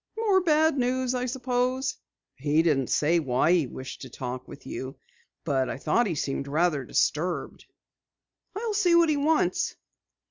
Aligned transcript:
"More 0.17 0.41
bad 0.41 0.79
news 0.79 1.13
I 1.13 1.27
suppose." 1.27 1.97
"He 2.35 2.63
didn't 2.63 2.89
say 2.89 3.19
why 3.19 3.51
he 3.51 3.67
wished 3.67 4.01
to 4.01 4.09
talk 4.09 4.47
with 4.47 4.65
you. 4.65 4.97
I 5.47 5.77
thought 5.77 6.07
he 6.07 6.15
seemed 6.15 6.47
rather 6.47 6.83
disturbed, 6.83 7.65
though." 8.55 8.61
"I'll 8.63 8.73
see 8.73 8.95
what 8.95 9.09
he 9.09 9.17
wants." 9.17 9.75